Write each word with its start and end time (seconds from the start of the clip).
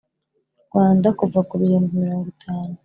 Rwanda 0.67 1.07
kuva 1.19 1.39
ku 1.47 1.53
bihumbi 1.61 1.93
mirongo 2.03 2.27
itanu 2.35 2.73